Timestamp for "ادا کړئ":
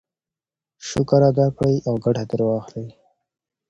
1.31-1.75